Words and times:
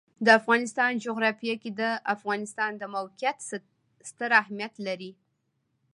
د 0.25 0.27
افغانستان 0.39 0.91
جغرافیه 1.05 1.55
کې 1.61 1.71
د 1.81 1.83
افغانستان 2.15 2.71
د 2.77 2.83
موقعیت 2.95 3.37
ستر 4.09 4.31
اهمیت 4.41 4.73
لري. 4.87 5.11